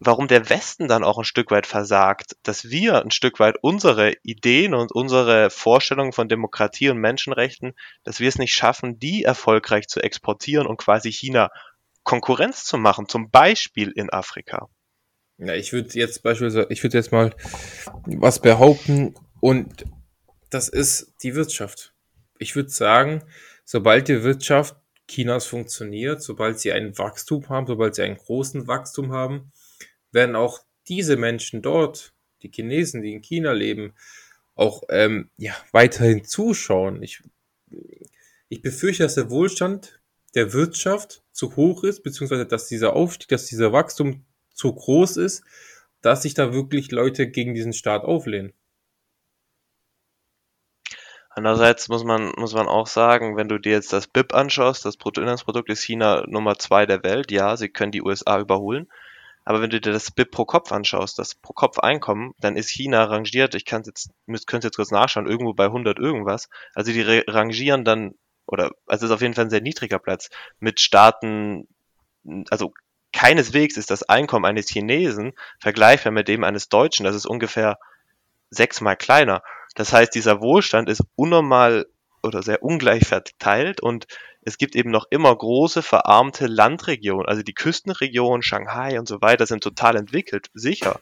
[0.00, 4.14] warum der Westen dann auch ein Stück weit versagt, dass wir ein Stück weit unsere
[4.22, 9.88] Ideen und unsere Vorstellungen von Demokratie und Menschenrechten, dass wir es nicht schaffen, die erfolgreich
[9.88, 11.50] zu exportieren und quasi China
[12.04, 14.68] Konkurrenz zu machen, zum Beispiel in Afrika.
[15.38, 17.34] Ja, ich würde jetzt beispielsweise, ich würde jetzt mal
[18.06, 19.84] was behaupten und
[20.50, 21.92] das ist die Wirtschaft.
[22.38, 23.22] Ich würde sagen,
[23.64, 24.76] sobald die Wirtschaft
[25.08, 29.52] Chinas funktioniert, sobald sie ein Wachstum haben, sobald sie einen großen Wachstum haben,
[30.12, 33.94] werden auch diese Menschen dort, die Chinesen, die in China leben,
[34.54, 37.02] auch ähm, ja, weiterhin zuschauen.
[37.02, 37.22] Ich,
[38.48, 40.00] ich befürchte, dass der Wohlstand
[40.34, 45.44] der Wirtschaft zu hoch ist, beziehungsweise dass dieser Aufstieg, dass dieser Wachstum zu groß ist,
[46.00, 48.52] dass sich da wirklich Leute gegen diesen Staat auflehnen.
[51.30, 54.96] Andererseits muss man, muss man auch sagen, wenn du dir jetzt das BIP anschaust, das
[54.96, 57.30] Bruttoinlandsprodukt ist China Nummer zwei der Welt.
[57.30, 58.88] Ja, sie können die USA überholen.
[59.48, 62.68] Aber wenn du dir das BIP pro Kopf anschaust, das pro Kopf Einkommen, dann ist
[62.68, 64.10] China rangiert, ich kann jetzt,
[64.46, 66.50] könnte jetzt kurz nachschauen, irgendwo bei 100 irgendwas.
[66.74, 68.12] Also die rangieren dann,
[68.44, 70.28] oder, also ist auf jeden Fall ein sehr niedriger Platz
[70.60, 71.66] mit Staaten,
[72.50, 72.74] also
[73.14, 77.04] keineswegs ist das Einkommen eines Chinesen vergleichbar mit dem eines Deutschen.
[77.04, 77.78] Das ist ungefähr
[78.50, 79.42] sechsmal kleiner.
[79.76, 81.86] Das heißt, dieser Wohlstand ist unnormal
[82.22, 84.08] oder sehr ungleich verteilt und
[84.48, 87.26] es gibt eben noch immer große verarmte Landregionen.
[87.26, 91.00] Also die Küstenregionen, Shanghai und so weiter sind total entwickelt, sicher.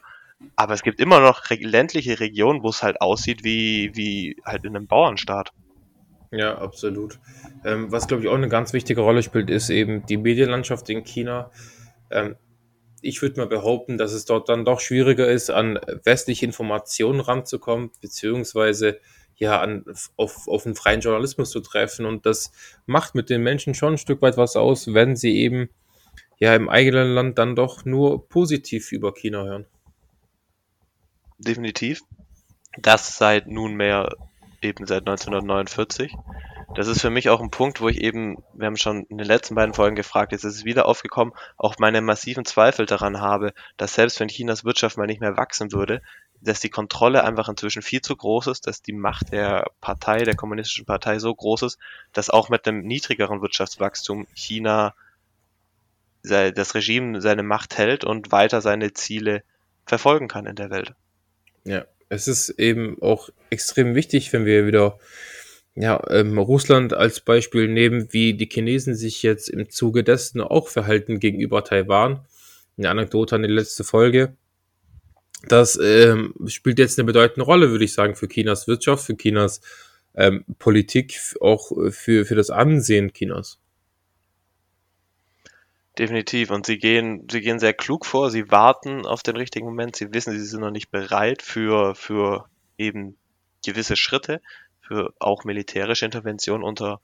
[0.55, 4.75] Aber es gibt immer noch ländliche Regionen, wo es halt aussieht wie, wie halt in
[4.75, 5.51] einem Bauernstaat.
[6.31, 7.19] Ja, absolut.
[7.63, 11.03] Ähm, was, glaube ich, auch eine ganz wichtige Rolle spielt, ist eben die Medienlandschaft in
[11.03, 11.51] China.
[12.11, 12.35] Ähm,
[13.01, 17.91] ich würde mal behaupten, dass es dort dann doch schwieriger ist, an westliche Informationen ranzukommen,
[18.01, 18.99] beziehungsweise
[19.37, 22.05] ja an, auf, auf einen freien Journalismus zu treffen.
[22.05, 22.51] Und das
[22.85, 25.69] macht mit den Menschen schon ein Stück weit was aus, wenn sie eben
[26.39, 29.65] ja im eigenen Land dann doch nur positiv über China hören.
[31.37, 32.01] Definitiv.
[32.79, 34.15] Das seit nunmehr
[34.61, 36.13] eben seit 1949.
[36.75, 39.27] Das ist für mich auch ein Punkt, wo ich eben, wir haben schon in den
[39.27, 43.53] letzten beiden Folgen gefragt, jetzt ist es wieder aufgekommen, auch meine massiven Zweifel daran habe,
[43.77, 46.01] dass selbst wenn Chinas Wirtschaft mal nicht mehr wachsen würde,
[46.41, 50.35] dass die Kontrolle einfach inzwischen viel zu groß ist, dass die Macht der Partei, der
[50.35, 51.79] kommunistischen Partei so groß ist,
[52.13, 54.93] dass auch mit einem niedrigeren Wirtschaftswachstum China
[56.23, 59.43] das Regime seine Macht hält und weiter seine Ziele
[59.85, 60.93] verfolgen kann in der Welt.
[61.63, 64.99] Ja, es ist eben auch extrem wichtig, wenn wir wieder
[65.79, 70.69] ja, ähm, Russland als Beispiel nehmen, wie die Chinesen sich jetzt im Zuge dessen auch
[70.69, 72.25] verhalten gegenüber Taiwan.
[72.77, 74.35] Eine Anekdote an die letzte Folge.
[75.47, 79.61] Das ähm, spielt jetzt eine bedeutende Rolle, würde ich sagen, für Chinas Wirtschaft, für Chinas
[80.15, 83.59] ähm, Politik, auch für, für das Ansehen Chinas.
[85.99, 86.49] Definitiv.
[86.49, 90.11] Und sie gehen, sie gehen sehr klug vor, sie warten auf den richtigen Moment, sie
[90.11, 92.45] wissen, sie sind noch nicht bereit für, für
[92.79, 93.15] eben
[93.63, 94.41] gewisse Schritte,
[94.87, 97.01] für auch militärische Intervention unter,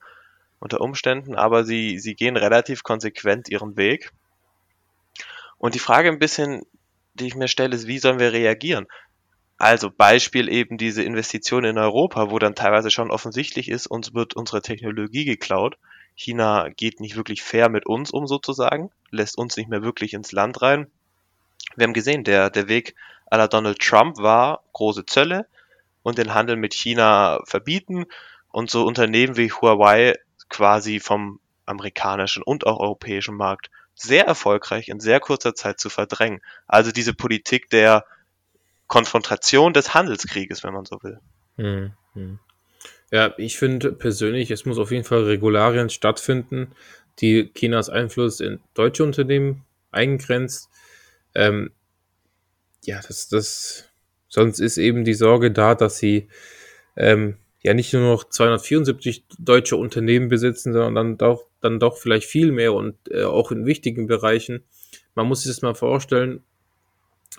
[0.58, 4.12] unter Umständen, aber sie, sie gehen relativ konsequent ihren Weg.
[5.58, 6.62] Und die Frage ein bisschen,
[7.14, 8.86] die ich mir stelle, ist, wie sollen wir reagieren?
[9.56, 14.34] Also Beispiel eben diese Investition in Europa, wo dann teilweise schon offensichtlich ist, uns wird
[14.34, 15.78] unsere Technologie geklaut.
[16.16, 20.32] China geht nicht wirklich fair mit uns um sozusagen, lässt uns nicht mehr wirklich ins
[20.32, 20.86] Land rein.
[21.76, 22.94] Wir haben gesehen, der, der Weg
[23.26, 25.46] aller Donald Trump war große Zölle
[26.04, 28.04] und den Handel mit China verbieten
[28.52, 30.14] und so Unternehmen wie Huawei
[30.48, 36.40] quasi vom amerikanischen und auch europäischen Markt sehr erfolgreich in sehr kurzer Zeit zu verdrängen.
[36.66, 38.04] Also diese Politik der
[38.86, 41.18] Konfrontation des Handelskrieges, wenn man so will.
[41.56, 42.38] Hm, hm.
[43.10, 46.72] Ja, ich finde persönlich, es muss auf jeden Fall Regularien stattfinden,
[47.20, 50.68] die Chinas Einfluss in deutsche Unternehmen eingrenzt.
[51.34, 51.70] Ähm,
[52.84, 53.88] ja, das, das,
[54.34, 56.26] sonst ist eben die Sorge da, dass sie
[56.96, 62.26] ähm, ja nicht nur noch 274 deutsche Unternehmen besitzen, sondern dann doch, dann doch vielleicht
[62.26, 64.64] viel mehr und äh, auch in wichtigen Bereichen.
[65.14, 66.42] Man muss sich das mal vorstellen,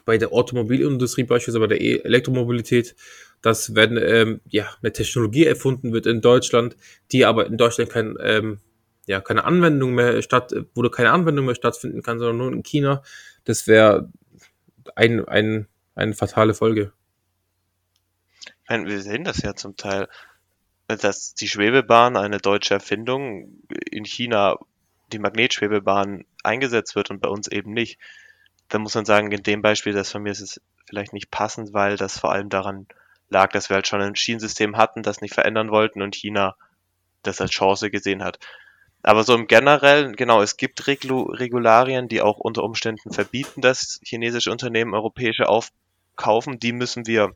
[0.06, 2.96] bei der Automobilindustrie, beispielsweise bei der e Elektromobilität,
[3.42, 6.78] dass wenn ähm, ja, eine Technologie erfunden wird in Deutschland,
[7.12, 8.60] die aber in Deutschland kein, ähm,
[9.06, 13.04] ja, keine Anwendung mehr statt, wo keine Anwendung mehr stattfinden kann, sondern nur in China,
[13.44, 14.10] das wäre
[14.96, 16.94] ein, ein, eine fatale Folge
[18.70, 20.08] meine, wir sehen das ja zum Teil,
[20.88, 24.58] dass die Schwebebahn, eine deutsche Erfindung, in China
[25.12, 28.00] die Magnetschwebebahn eingesetzt wird und bei uns eben nicht.
[28.70, 31.74] Da muss man sagen, in dem Beispiel, das von mir ist es vielleicht nicht passend,
[31.74, 32.88] weil das vor allem daran
[33.30, 36.56] lag, dass wir halt schon ein Schienensystem hatten, das nicht verändern wollten und China
[37.24, 38.40] das als Chance gesehen hat.
[39.02, 44.52] Aber so im Generellen, genau, es gibt Regularien, die auch unter Umständen verbieten, dass chinesische
[44.52, 45.48] Unternehmen europäische
[46.16, 46.60] aufkaufen.
[46.60, 47.36] Die müssen wir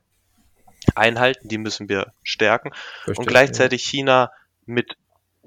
[0.95, 2.71] einhalten, die müssen wir stärken.
[3.03, 3.89] Verstehe, und gleichzeitig ja.
[3.89, 4.31] China
[4.65, 4.97] mit,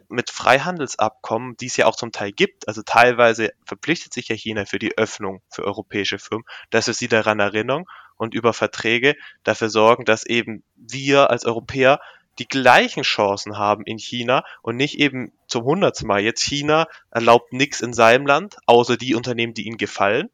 [0.08, 4.64] mit Freihandelsabkommen, die es ja auch zum Teil gibt, also teilweise verpflichtet sich ja China
[4.66, 7.84] für die Öffnung für europäische Firmen, dass wir sie daran erinnern
[8.16, 12.00] und über Verträge dafür sorgen, dass eben wir als Europäer
[12.38, 16.20] die gleichen Chancen haben in China und nicht eben zum hundertsten Mal.
[16.20, 20.30] Jetzt China erlaubt nichts in seinem Land, außer die Unternehmen, die ihnen gefallen.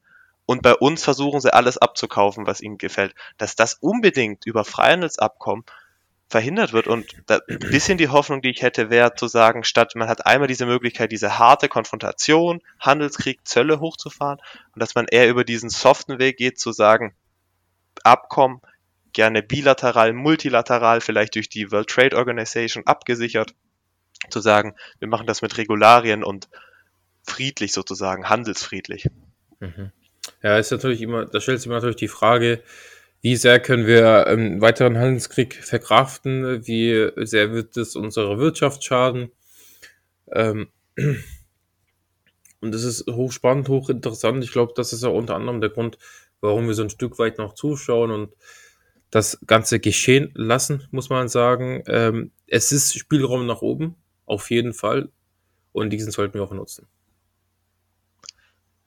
[0.48, 3.14] Und bei uns versuchen sie alles abzukaufen, was ihnen gefällt.
[3.36, 5.66] Dass das unbedingt über Freihandelsabkommen
[6.26, 6.86] verhindert wird.
[6.88, 10.24] Und da, ein bisschen die Hoffnung, die ich hätte, wäre zu sagen, statt man hat
[10.24, 14.38] einmal diese Möglichkeit, diese harte Konfrontation, Handelskrieg, Zölle hochzufahren,
[14.72, 17.14] und dass man eher über diesen soften Weg geht, zu sagen,
[18.02, 18.62] Abkommen,
[19.12, 23.54] gerne bilateral, multilateral, vielleicht durch die World Trade Organization abgesichert,
[24.30, 26.48] zu sagen, wir machen das mit Regularien und
[27.22, 29.10] friedlich sozusagen, handelsfriedlich.
[29.60, 29.92] Mhm.
[30.42, 32.62] Ja, ist natürlich immer, da stellt sich natürlich die Frage,
[33.20, 36.66] wie sehr können wir einen weiteren Handelskrieg verkraften?
[36.66, 39.32] Wie sehr wird es unserer Wirtschaft schaden?
[40.32, 40.68] Ähm,
[42.60, 44.44] und das ist hochspannend, hochinteressant.
[44.44, 45.98] Ich glaube, das ist auch unter anderem der Grund,
[46.40, 48.32] warum wir so ein Stück weit noch zuschauen und
[49.10, 51.82] das Ganze geschehen lassen, muss man sagen.
[51.86, 55.08] Ähm, es ist Spielraum nach oben, auf jeden Fall.
[55.72, 56.86] Und diesen sollten wir auch nutzen.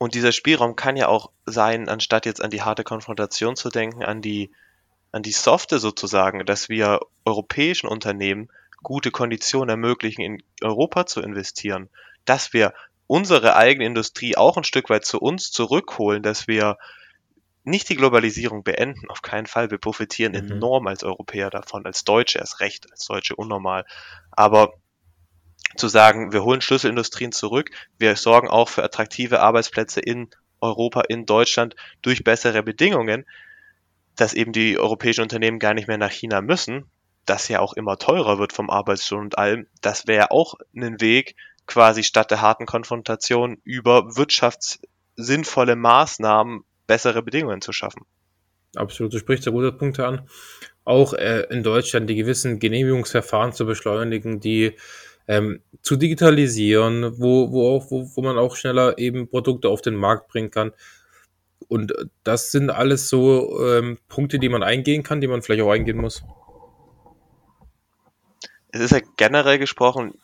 [0.02, 4.02] Und dieser Spielraum kann ja auch sein, anstatt jetzt an die harte Konfrontation zu denken,
[4.02, 4.50] an die,
[5.12, 8.48] an die softe sozusagen, dass wir europäischen Unternehmen
[8.82, 11.88] gute Konditionen ermöglichen, in Europa zu investieren,
[12.24, 12.74] dass wir
[13.06, 16.78] unsere eigene Industrie auch ein Stück weit zu uns zurückholen, dass wir
[17.62, 19.70] nicht die Globalisierung beenden, auf keinen Fall.
[19.70, 20.50] Wir profitieren mhm.
[20.50, 23.84] enorm als Europäer davon, als Deutsche erst recht, als Deutsche unnormal.
[24.32, 24.72] Aber
[25.76, 30.30] zu sagen, wir holen Schlüsselindustrien zurück, wir sorgen auch für attraktive Arbeitsplätze in
[30.60, 33.24] Europa, in Deutschland durch bessere Bedingungen,
[34.16, 36.84] dass eben die europäischen Unternehmen gar nicht mehr nach China müssen,
[37.26, 41.36] das ja auch immer teurer wird vom Arbeitslohn und allem, das wäre auch ein Weg,
[41.66, 48.04] quasi statt der harten Konfrontation über wirtschaftssinnvolle Maßnahmen bessere Bedingungen zu schaffen.
[48.74, 50.28] Absolut, du sprichst ja gute Punkte an.
[50.84, 54.76] Auch äh, in Deutschland die gewissen Genehmigungsverfahren zu beschleunigen, die
[55.28, 59.94] ähm, zu digitalisieren, wo, wo, auch, wo, wo man auch schneller eben Produkte auf den
[59.94, 60.72] Markt bringen kann.
[61.68, 61.92] Und
[62.24, 65.96] das sind alles so ähm, Punkte, die man eingehen kann, die man vielleicht auch eingehen
[65.96, 66.22] muss.
[68.72, 70.14] Es ist ja generell gesprochen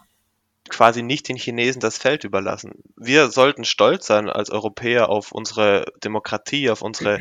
[0.69, 2.83] quasi nicht den Chinesen das Feld überlassen.
[2.97, 7.19] Wir sollten stolz sein als Europäer auf unsere Demokratie, auf unsere,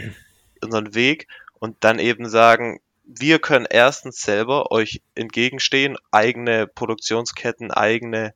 [0.62, 1.28] unseren Weg
[1.60, 8.34] und dann eben sagen, wir können erstens selber euch entgegenstehen, eigene Produktionsketten, eigene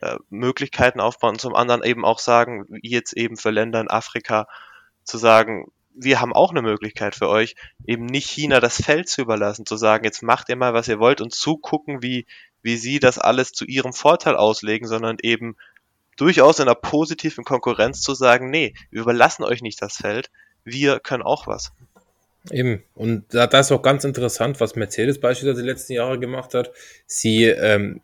[0.00, 4.48] äh, Möglichkeiten aufbauen und zum anderen eben auch sagen, jetzt eben für Länder in Afrika,
[5.04, 7.54] zu sagen, wir haben auch eine Möglichkeit für euch,
[7.86, 10.98] eben nicht China das Feld zu überlassen, zu sagen, jetzt macht ihr mal, was ihr
[10.98, 12.26] wollt und zugucken, wie,
[12.62, 15.56] wie sie das alles zu ihrem Vorteil auslegen, sondern eben
[16.16, 20.30] durchaus in einer positiven Konkurrenz zu sagen, nee, wir überlassen euch nicht das Feld,
[20.64, 21.72] wir können auch was.
[22.50, 22.82] Eben.
[22.94, 26.72] Und da, da ist auch ganz interessant, was Mercedes beispielsweise die letzten Jahre gemacht hat.
[27.06, 28.00] Sie ähm,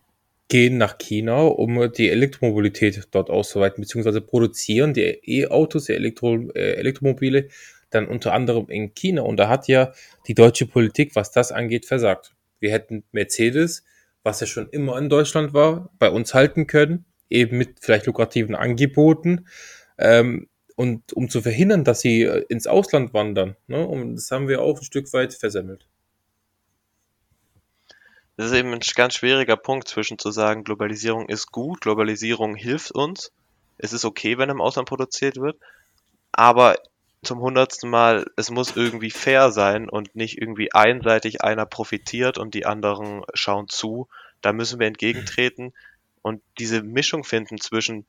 [0.48, 6.74] gehen nach China, um die Elektromobilität dort auszuweiten, beziehungsweise produzieren die E-Autos, die Elektro, äh,
[6.74, 7.48] Elektromobile,
[7.90, 9.22] dann unter anderem in China.
[9.22, 9.92] Und da hat ja
[10.26, 12.34] die deutsche Politik, was das angeht, versagt.
[12.60, 13.84] Wir hätten Mercedes,
[14.22, 18.54] was ja schon immer in Deutschland war, bei uns halten können, eben mit vielleicht lukrativen
[18.54, 19.46] Angeboten.
[19.98, 23.56] Ähm, und um zu verhindern, dass sie äh, ins Ausland wandern.
[23.66, 23.84] Ne?
[23.84, 25.86] Und das haben wir auch ein Stück weit versemmelt.
[28.36, 32.92] Das ist eben ein ganz schwieriger Punkt zwischen zu sagen, Globalisierung ist gut, Globalisierung hilft
[32.92, 33.32] uns.
[33.78, 35.58] Es ist okay, wenn im Ausland produziert wird.
[36.32, 36.76] Aber
[37.22, 42.52] zum hundertsten Mal, es muss irgendwie fair sein und nicht irgendwie einseitig einer profitiert und
[42.52, 44.08] die anderen schauen zu.
[44.42, 45.72] Da müssen wir entgegentreten
[46.20, 48.04] und diese Mischung finden zwischen,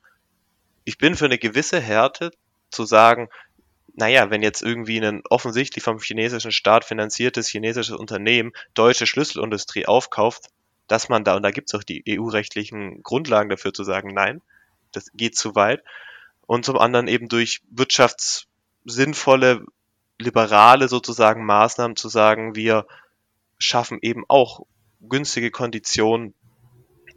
[0.83, 2.31] ich bin für eine gewisse Härte
[2.69, 3.29] zu sagen,
[3.93, 10.49] naja, wenn jetzt irgendwie ein offensichtlich vom chinesischen Staat finanziertes chinesisches Unternehmen deutsche Schlüsselindustrie aufkauft,
[10.87, 14.41] dass man da, und da gibt es auch die EU-rechtlichen Grundlagen dafür zu sagen, nein,
[14.91, 15.83] das geht zu weit.
[16.45, 19.65] Und zum anderen eben durch wirtschaftssinnvolle,
[20.19, 22.87] liberale sozusagen Maßnahmen zu sagen, wir
[23.59, 24.61] schaffen eben auch
[25.01, 26.33] günstige Konditionen,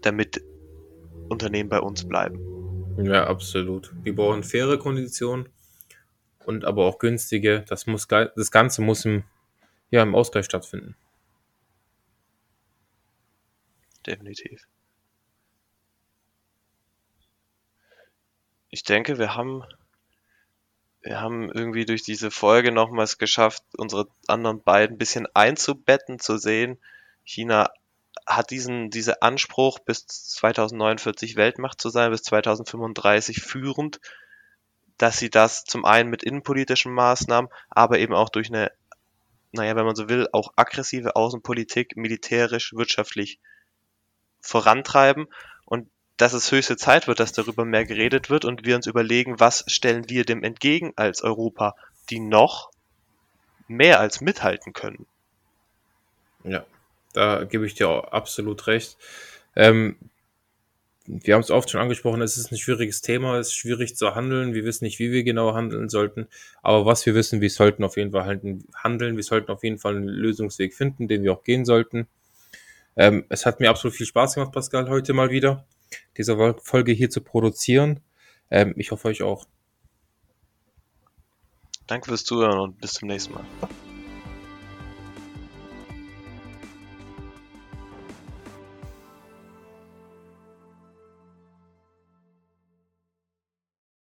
[0.01, 0.43] damit
[1.29, 2.60] Unternehmen bei uns bleiben.
[2.97, 3.93] Ja, absolut.
[4.03, 5.49] Wir brauchen faire Konditionen
[6.45, 7.65] und aber auch günstige.
[7.69, 9.25] Das, muss, das Ganze muss im,
[9.91, 10.97] ja, im Ausgleich stattfinden.
[14.07, 14.67] Definitiv.
[18.71, 19.65] Ich denke, wir haben,
[21.03, 26.39] wir haben irgendwie durch diese Folge nochmals geschafft, unsere anderen beiden ein bisschen einzubetten, zu
[26.39, 26.79] sehen.
[27.25, 27.71] China
[28.37, 34.01] hat diesen, diese Anspruch, bis 2049 Weltmacht zu sein, bis 2035 führend,
[34.99, 38.71] dass sie das zum einen mit innenpolitischen Maßnahmen, aber eben auch durch eine
[39.53, 43.39] naja, wenn man so will, auch aggressive Außenpolitik militärisch, wirtschaftlich
[44.41, 45.27] vorantreiben
[45.65, 49.41] und dass es höchste Zeit wird, dass darüber mehr geredet wird und wir uns überlegen,
[49.41, 51.75] was stellen wir dem entgegen als Europa,
[52.11, 52.71] die noch
[53.69, 55.07] mehr als mithalten können.
[56.45, 56.65] Ja,
[57.13, 58.97] da gebe ich dir absolut recht.
[59.57, 59.97] Ähm,
[61.07, 64.15] wir haben es oft schon angesprochen, es ist ein schwieriges Thema, es ist schwierig zu
[64.15, 64.55] handeln.
[64.55, 66.29] Wir wissen nicht, wie wir genau handeln sollten.
[66.63, 68.41] Aber was wir wissen, wir sollten auf jeden Fall
[68.75, 69.17] handeln.
[69.17, 72.07] Wir sollten auf jeden Fall einen Lösungsweg finden, den wir auch gehen sollten.
[72.97, 75.65] Ähm, es hat mir absolut viel Spaß gemacht, Pascal, heute mal wieder,
[76.17, 78.01] diese Folge hier zu produzieren.
[78.51, 79.47] Ähm, ich hoffe euch auch.
[81.87, 83.45] Danke fürs Zuhören und bis zum nächsten Mal.